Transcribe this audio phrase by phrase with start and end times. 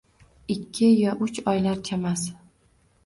[0.53, 2.35] Ikki yo uch oylar chamasi